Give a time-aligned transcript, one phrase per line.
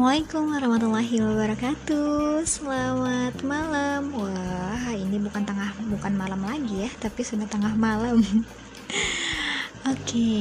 [0.00, 2.40] Assalamualaikum warahmatullahi wabarakatuh.
[2.48, 4.08] Selamat malam.
[4.16, 8.24] Wah ini bukan tengah bukan malam lagi ya Tapi sudah tengah malam.
[8.24, 8.48] Oke
[9.92, 10.40] okay.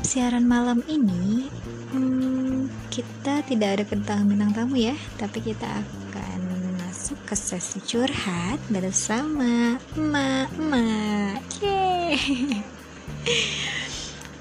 [0.00, 1.52] Siaran malam ini
[1.92, 6.40] hmm, Kita tidak ada kedatangan bintang tamu ya Tapi kita akan
[6.80, 11.44] masuk ke sesi curhat Bersama emak-emak.
[11.60, 12.64] Yeay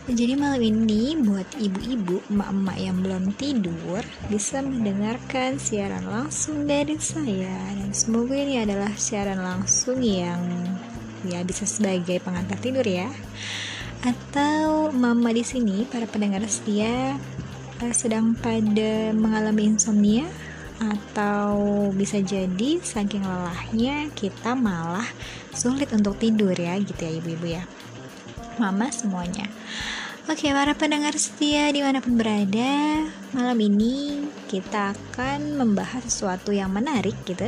[0.07, 3.99] Jadi malam ini buat ibu-ibu, emak-emak yang belum tidur
[4.31, 10.39] bisa mendengarkan siaran langsung dari saya dan semoga ini adalah siaran langsung yang
[11.27, 13.11] ya bisa sebagai pengantar tidur ya.
[13.99, 17.19] Atau mama di sini para pendengar setia
[17.83, 20.23] eh, sedang pada mengalami insomnia
[20.79, 21.51] atau
[21.91, 25.09] bisa jadi saking lelahnya kita malah
[25.51, 27.67] sulit untuk tidur ya gitu ya ibu-ibu ya
[28.57, 29.47] mama semuanya.
[30.27, 36.67] Oke, para pendengar setia di mana pun berada, malam ini kita akan membahas sesuatu yang
[36.67, 37.47] menarik gitu,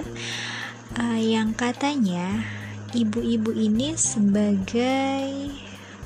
[0.96, 2.40] uh, yang katanya
[2.96, 5.52] ibu-ibu ini sebagai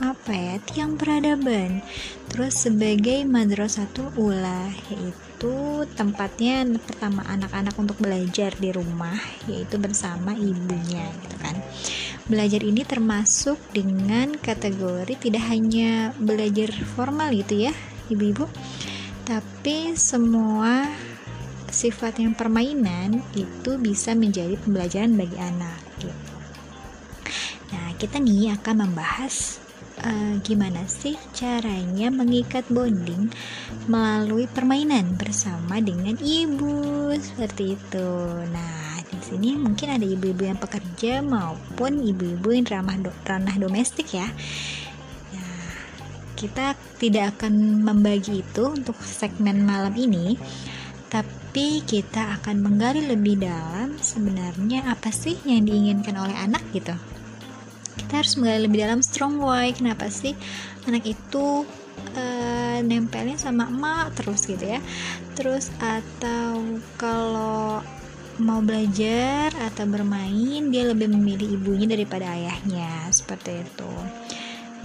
[0.01, 1.85] apa ya tiang peradaban,
[2.33, 11.05] terus sebagai madrasatul ula yaitu tempatnya pertama anak-anak untuk belajar di rumah yaitu bersama ibunya
[11.21, 11.53] gitu kan
[12.27, 17.73] belajar ini termasuk dengan kategori tidak hanya belajar formal gitu ya
[18.07, 18.47] ibu-ibu
[19.23, 20.87] tapi semua
[21.73, 26.35] sifat yang permainan itu bisa menjadi pembelajaran bagi anak gitu.
[27.73, 29.57] Nah, kita nih akan membahas
[30.05, 33.33] uh, gimana sih caranya mengikat bonding
[33.89, 38.09] melalui permainan bersama dengan ibu seperti itu.
[38.53, 44.15] Nah, di sini mungkin ada ibu-ibu yang pekerja maupun ibu-ibu yang ramah do, ranah domestik
[44.15, 44.27] ya.
[45.35, 45.67] Nah,
[46.39, 50.39] kita tidak akan membagi itu untuk segmen malam ini,
[51.11, 56.95] tapi kita akan menggali lebih dalam sebenarnya apa sih yang diinginkan oleh anak gitu.
[57.99, 60.33] Kita harus menggali lebih dalam strong why, kenapa sih
[60.87, 61.67] anak itu
[62.17, 64.81] uh, nempelnya sama emak terus gitu ya.
[65.37, 66.61] Terus atau
[66.97, 67.81] kalau
[68.41, 73.09] mau belajar atau bermain dia lebih memilih ibunya daripada ayahnya.
[73.13, 73.93] Seperti itu.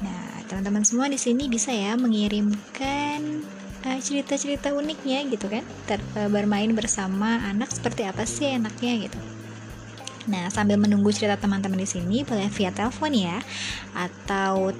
[0.05, 3.45] Nah teman-teman semua di sini bisa ya mengirimkan
[3.87, 5.65] uh, cerita-cerita uniknya gitu kan?
[5.87, 9.19] Ter uh, bermain bersama anak seperti apa sih enaknya gitu.
[10.29, 13.41] Nah, sambil menunggu cerita teman-teman di sini, boleh via telepon ya,
[13.97, 14.77] atau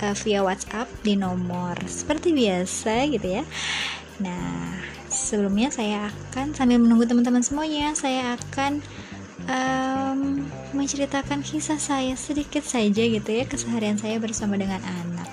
[0.00, 3.44] uh, via WhatsApp di nomor seperti biasa gitu ya.
[4.24, 4.80] Nah,
[5.16, 8.84] sebelumnya saya akan sambil menunggu teman-teman semuanya saya akan
[9.48, 10.44] um,
[10.76, 15.24] menceritakan kisah saya sedikit saja gitu ya keseharian saya bersama dengan anak.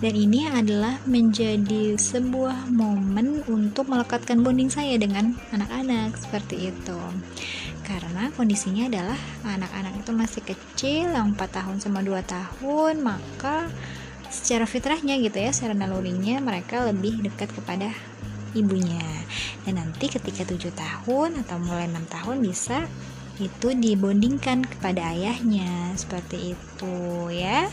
[0.00, 6.98] Dan ini adalah menjadi sebuah momen untuk melekatkan bonding saya dengan anak-anak seperti itu.
[7.84, 13.68] Karena kondisinya adalah anak-anak itu masih kecil yang 4 tahun sama 2 tahun maka
[14.30, 17.90] secara fitrahnya gitu ya secara nalurinya mereka lebih dekat kepada
[18.54, 19.02] ibunya.
[19.62, 22.86] Dan nanti ketika tujuh tahun atau mulai enam tahun bisa
[23.40, 25.96] itu dibondingkan kepada ayahnya.
[25.96, 26.96] Seperti itu
[27.32, 27.68] ya.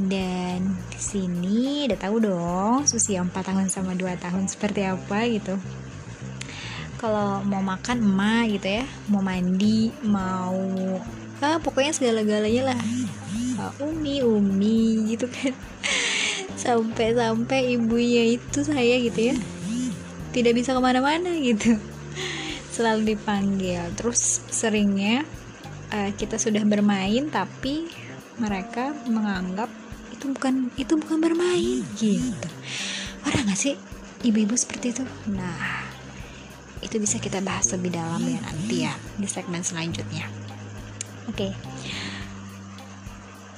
[0.00, 5.60] Dan sini udah tahu dong usia 4 tahun sama 2 tahun seperti apa gitu.
[6.96, 8.84] Kalau mau makan emak gitu ya.
[9.12, 10.56] Mau mandi mau
[11.44, 12.80] ah, pokoknya segala-galanya lah.
[13.60, 15.52] Ah, umi umi gitu kan.
[16.64, 19.36] Sampai-sampai ibunya itu saya gitu ya
[20.30, 21.76] tidak bisa ke mana-mana gitu.
[22.74, 23.82] Selalu dipanggil.
[23.98, 25.26] Terus seringnya
[25.90, 27.90] uh, kita sudah bermain tapi
[28.40, 29.68] mereka menganggap
[30.14, 32.48] itu bukan itu bukan bermain gitu.
[33.26, 33.74] Orang nggak sih
[34.24, 35.04] ibu-ibu seperti itu?
[35.28, 35.84] Nah
[36.80, 40.24] itu bisa kita bahas lebih dalam ya nanti ya di segmen selanjutnya.
[41.28, 41.46] Oke.
[41.46, 41.52] Okay.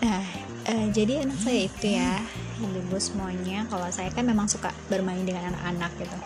[0.02, 0.18] nah
[0.66, 2.18] uh, jadi anak saya itu ya
[2.58, 6.18] ibu-ibu semuanya kalau saya kan memang suka bermain dengan anak-anak gitu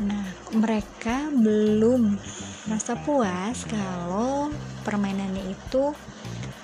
[0.00, 0.24] Nah,
[0.56, 2.16] mereka belum
[2.64, 4.48] merasa puas kalau
[4.80, 5.92] permainannya itu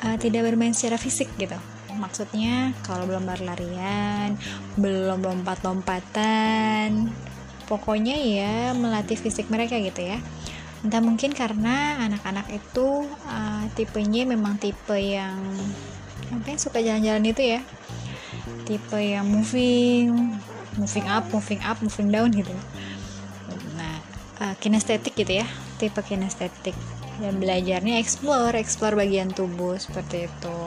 [0.00, 1.56] uh, tidak bermain secara fisik gitu.
[1.96, 4.40] Maksudnya kalau belum berlarian,
[4.80, 7.12] belum lompat-lompatan,
[7.68, 10.18] pokoknya ya melatih fisik mereka gitu ya.
[10.80, 15.36] Entah mungkin karena anak-anak itu uh, tipenya memang tipe yang
[16.32, 17.60] apa yang suka jalan-jalan itu ya.
[18.64, 20.36] Tipe yang moving,
[20.80, 22.52] moving up, moving up, moving down gitu
[24.40, 25.46] uh, kinestetik gitu ya
[25.76, 26.76] tipe kinestetik.
[27.16, 30.60] Dan belajarnya explore explore bagian tubuh seperti itu.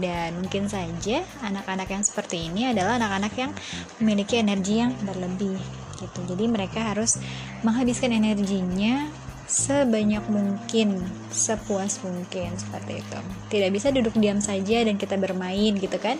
[0.00, 3.52] Dan mungkin saja anak-anak yang seperti ini adalah anak-anak yang
[4.00, 5.60] memiliki energi yang berlebih
[6.00, 6.20] gitu.
[6.24, 7.20] Jadi mereka harus
[7.60, 9.12] menghabiskan energinya
[9.44, 13.18] sebanyak mungkin sepuas mungkin seperti itu.
[13.52, 16.16] Tidak bisa duduk diam saja dan kita bermain gitu kan?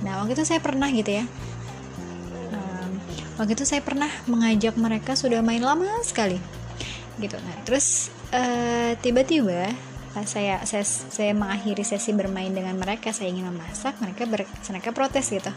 [0.00, 1.24] Nah waktu itu saya pernah gitu ya
[3.36, 6.40] waktu itu saya pernah mengajak mereka sudah main lama sekali
[7.20, 9.72] gitu nah terus uh, tiba-tiba
[10.16, 14.90] pas saya, saya saya mengakhiri sesi bermain dengan mereka saya ingin memasak mereka ber, mereka
[14.96, 15.52] protes gitu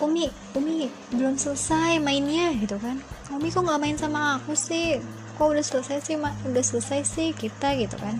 [0.00, 2.96] Umi, Umi belum selesai mainnya gitu kan.
[3.36, 4.96] Umi kok nggak main sama aku sih?
[5.36, 6.32] Kok udah selesai sih, mak?
[6.48, 8.16] Udah selesai sih kita gitu kan.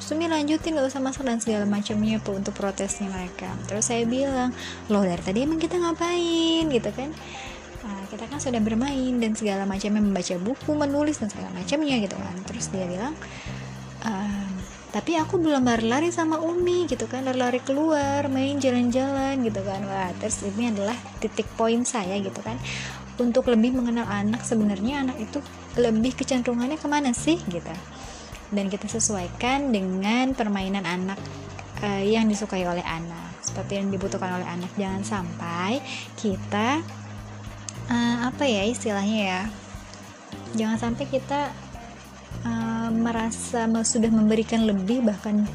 [0.00, 3.52] Terus Umi lanjutin gak usah masak dan segala macamnya untuk protesnya mereka.
[3.68, 4.56] Terus saya bilang,
[4.88, 7.12] loh dari tadi emang kita ngapain gitu kan?
[7.80, 12.16] Nah, kita kan sudah bermain dan segala macamnya membaca buku, menulis dan segala macamnya gitu
[12.16, 12.36] kan.
[12.44, 13.16] Terus dia bilang,
[14.04, 14.52] ehm,
[14.90, 17.22] tapi aku belum lari-lari sama Umi gitu kan.
[17.22, 19.80] Lari-lari keluar main jalan-jalan gitu kan.
[19.86, 22.58] Wah terus ini adalah titik poin saya gitu kan.
[23.16, 25.38] Untuk lebih mengenal anak sebenarnya anak itu
[25.78, 27.70] lebih kecenderungannya ke mana sih gitu.
[28.50, 31.20] Dan kita sesuaikan dengan permainan anak
[31.86, 33.38] uh, yang disukai oleh anak.
[33.46, 34.74] Seperti yang dibutuhkan oleh anak.
[34.74, 35.78] Jangan sampai
[36.18, 36.82] kita
[37.90, 39.42] uh, apa ya istilahnya ya?
[40.56, 41.50] Jangan sampai kita
[42.46, 45.46] uh, merasa sudah memberikan lebih bahkan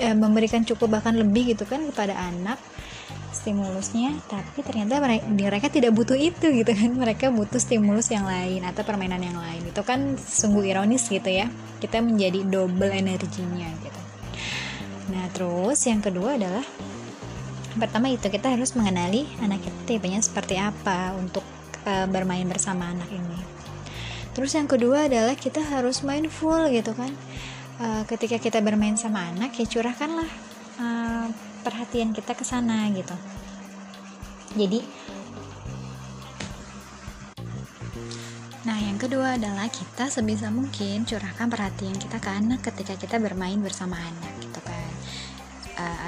[0.00, 2.60] uh, memberikan cukup bahkan lebih gitu kan kepada anak
[3.32, 6.94] stimulusnya tapi ternyata mereka tidak butuh itu gitu kan.
[7.02, 9.66] Mereka butuh stimulus yang lain atau permainan yang lain.
[9.66, 11.50] Itu kan sungguh ironis gitu ya.
[11.82, 14.00] Kita menjadi double energinya gitu.
[15.10, 16.62] Nah terus yang kedua adalah
[17.76, 21.44] pertama itu kita harus mengenali anak kita tipenya seperti apa untuk
[21.86, 23.38] uh, bermain bersama anak ini.
[24.32, 27.12] Terus yang kedua adalah kita harus mindful gitu kan.
[27.80, 30.28] Uh, ketika kita bermain sama anak ya curahkanlah
[30.80, 31.26] uh,
[31.64, 33.16] perhatian kita ke sana gitu.
[34.56, 34.80] Jadi
[38.62, 43.58] Nah, yang kedua adalah kita sebisa mungkin curahkan perhatian kita ke anak ketika kita bermain
[43.58, 44.31] bersama anak,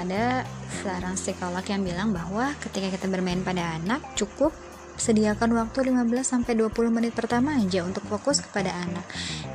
[0.01, 0.43] ada
[0.83, 4.51] seorang psikolog yang bilang bahwa ketika kita bermain pada anak cukup
[4.95, 9.03] Sediakan waktu 15-20 menit pertama aja untuk fokus kepada anak.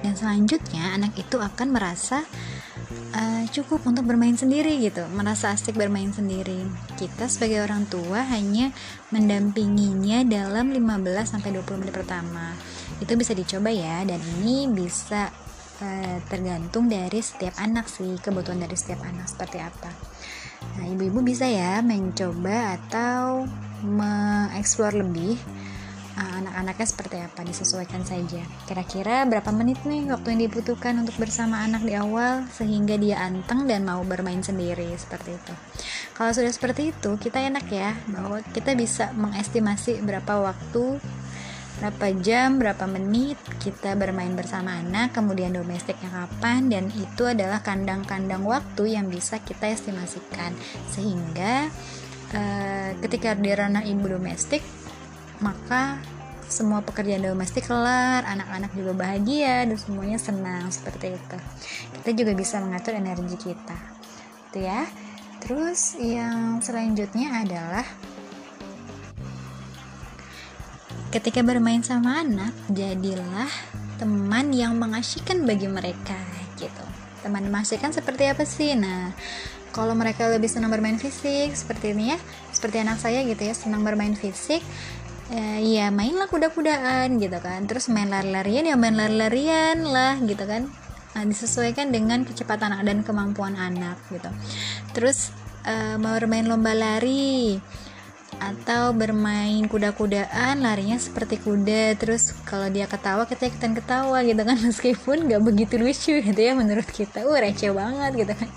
[0.05, 2.29] Dan selanjutnya anak itu akan merasa
[3.17, 6.61] uh, cukup untuk bermain sendiri gitu, merasa asik bermain sendiri.
[7.01, 8.69] Kita sebagai orang tua hanya
[9.09, 12.53] mendampinginya dalam 15-20 menit pertama.
[13.01, 15.33] Itu bisa dicoba ya dan ini bisa
[16.29, 19.91] tergantung dari setiap anak sih, kebutuhan dari setiap anak seperti apa.
[20.77, 23.49] Nah, ibu-ibu bisa ya mencoba atau
[23.81, 25.41] mengeksplor lebih
[26.21, 31.65] uh, anak-anaknya seperti apa disesuaikan saja kira-kira berapa menit nih waktu yang dibutuhkan untuk bersama
[31.65, 35.55] anak di awal sehingga dia anteng dan mau bermain sendiri seperti itu
[36.13, 41.01] kalau sudah seperti itu kita enak ya bahwa kita bisa mengestimasi berapa waktu
[41.81, 48.45] berapa jam, berapa menit kita bermain bersama anak, kemudian domestiknya kapan, dan itu adalah kandang-kandang
[48.45, 50.53] waktu yang bisa kita estimasikan
[50.93, 51.73] sehingga
[52.37, 54.61] uh, ketika di ranah ibu domestik
[55.41, 55.97] maka
[56.51, 61.39] semua pekerjaan domestik kelar, anak-anak juga bahagia dan semuanya senang seperti itu.
[61.97, 63.79] Kita juga bisa mengatur energi kita.
[64.51, 64.83] Itu ya.
[65.41, 67.87] Terus yang selanjutnya adalah
[71.11, 73.51] ketika bermain sama anak, jadilah
[73.99, 76.17] teman yang mengasyikan bagi mereka
[76.57, 76.85] gitu.
[77.21, 78.73] Teman mengasyikan seperti apa sih?
[78.73, 79.13] Nah,
[79.71, 82.19] kalau mereka lebih senang bermain fisik seperti ini ya
[82.51, 84.63] seperti anak saya gitu ya senang bermain fisik
[85.31, 90.67] eh, ya mainlah kuda-kudaan gitu kan terus main lari-larian ya main lari-larian lah gitu kan
[91.15, 94.31] nah, disesuaikan dengan kecepatan dan kemampuan anak gitu
[94.91, 95.31] terus
[95.67, 97.63] uh, mau bermain lomba lari
[98.41, 101.95] atau bermain kuda-kudaan larinya seperti kuda.
[102.01, 104.57] Terus kalau dia ketawa kita ikutan ketawa gitu kan.
[104.67, 107.29] Meskipun nggak begitu lucu gitu ya menurut kita.
[107.29, 108.49] Uh receh banget gitu kan.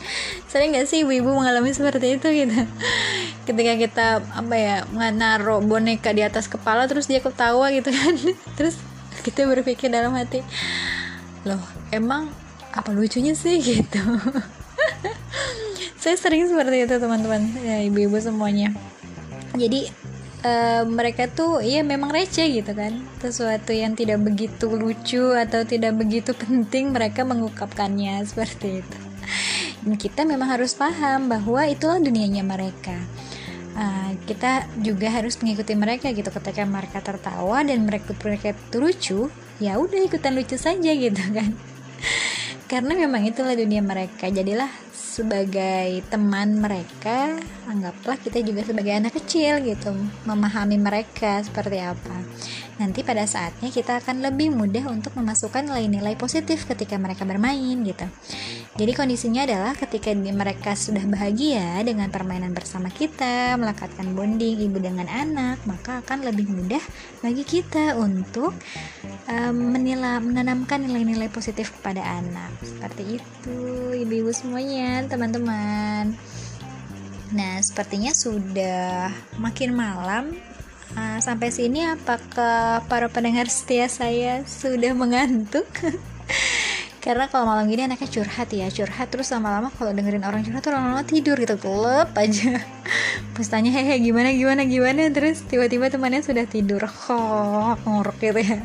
[0.48, 2.56] Sering nggak sih ibu-ibu mengalami seperti itu gitu?
[3.48, 4.76] Ketika kita apa ya
[5.12, 8.16] naruh boneka di atas kepala terus dia ketawa gitu kan.
[8.58, 8.80] Terus
[9.28, 10.44] kita berpikir dalam hati
[11.44, 11.60] loh
[11.92, 12.32] emang
[12.72, 13.60] apa lucunya sih?
[13.60, 14.00] Gitu.
[16.00, 17.52] Saya sering seperti itu teman-teman.
[17.68, 18.72] Ya ibu-ibu semuanya
[19.54, 19.86] jadi
[20.44, 22.98] uh, mereka tuh ya memang receh gitu kan.
[23.22, 29.00] Sesuatu yang tidak begitu lucu atau tidak begitu penting mereka mengungkapkannya seperti itu.
[29.84, 32.96] Dan kita memang harus paham bahwa itulah dunianya mereka.
[33.74, 36.30] Uh, kita juga harus mengikuti mereka gitu.
[36.30, 39.30] Ketika mereka tertawa dan mereka mereka lucu
[39.62, 41.54] ya udah ikutan lucu saja gitu kan.
[42.72, 44.34] Karena memang itulah dunia mereka.
[44.34, 44.70] Jadilah
[45.14, 47.38] sebagai teman mereka
[47.70, 49.94] anggaplah kita juga sebagai anak kecil gitu
[50.26, 52.18] memahami mereka seperti apa
[52.82, 58.06] nanti pada saatnya kita akan lebih mudah untuk memasukkan nilai-nilai positif ketika mereka bermain gitu.
[58.74, 65.06] Jadi kondisinya adalah ketika mereka sudah bahagia dengan permainan bersama kita, melekatkan bonding ibu dengan
[65.06, 66.82] anak, maka akan lebih mudah
[67.22, 68.58] bagi kita untuk
[69.30, 72.50] um, menilai, menanamkan nilai-nilai positif kepada anak.
[72.66, 73.58] Seperti itu,
[73.94, 76.18] ibu-ibu semuanya, teman-teman.
[77.34, 80.34] Nah, sepertinya sudah makin malam
[80.94, 85.66] Nah, sampai sini apakah para pendengar setia saya sudah mengantuk?
[87.04, 90.72] Karena kalau malam gini anaknya curhat ya, curhat terus lama-lama kalau dengerin orang curhat tuh
[90.72, 92.64] lama-lama tidur gitu, kelep aja.
[93.36, 98.60] Pas tanya hehe gimana gimana gimana terus tiba-tiba temannya sudah tidur, kok ngorok gitu ya.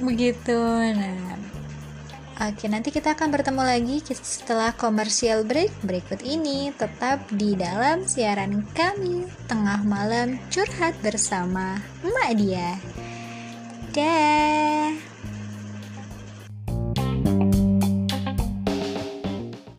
[0.00, 0.58] Begitu.
[0.96, 1.23] Nah,
[2.34, 6.74] Oke, nanti kita akan bertemu lagi setelah komersial break berikut ini.
[6.74, 12.74] Tetap di dalam siaran kami tengah malam curhat bersama Mak Dia.
[13.94, 15.03] Dah.